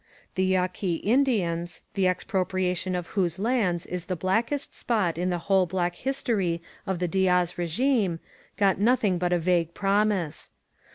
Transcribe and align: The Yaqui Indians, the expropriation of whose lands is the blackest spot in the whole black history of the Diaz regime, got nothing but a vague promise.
The 0.33 0.43
Yaqui 0.43 0.95
Indians, 1.03 1.83
the 1.93 2.07
expropriation 2.07 2.95
of 2.95 3.05
whose 3.13 3.37
lands 3.37 3.85
is 3.85 4.05
the 4.05 4.15
blackest 4.15 4.73
spot 4.73 5.15
in 5.19 5.29
the 5.29 5.37
whole 5.45 5.67
black 5.67 5.95
history 5.95 6.59
of 6.87 6.97
the 6.97 7.07
Diaz 7.07 7.55
regime, 7.59 8.19
got 8.57 8.79
nothing 8.79 9.19
but 9.19 9.31
a 9.31 9.37
vague 9.37 9.75
promise. 9.75 10.49